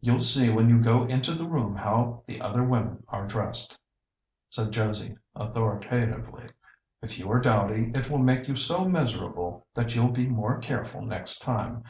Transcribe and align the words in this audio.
"You'll 0.00 0.18
see 0.22 0.50
when 0.50 0.68
you 0.68 0.80
go 0.80 1.04
into 1.04 1.34
the 1.34 1.46
room 1.48 1.76
how 1.76 2.24
the 2.26 2.40
other 2.40 2.64
women 2.64 3.04
are 3.06 3.28
dressed," 3.28 3.78
said 4.48 4.72
Josie 4.72 5.18
authoritatively. 5.36 6.50
"If 7.00 7.16
you're 7.16 7.38
dowdy, 7.38 7.92
it 7.94 8.10
will 8.10 8.18
make 8.18 8.48
you 8.48 8.56
so 8.56 8.88
miserable 8.88 9.68
that 9.74 9.94
you'll 9.94 10.08
be 10.10 10.26
more 10.26 10.58
careful 10.58 11.02
next 11.02 11.38
time. 11.38 11.84